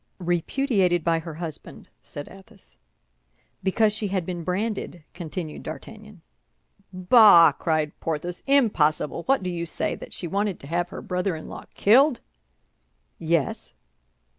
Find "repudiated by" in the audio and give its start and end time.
0.17-1.19